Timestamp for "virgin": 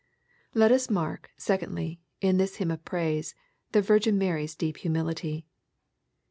3.83-4.17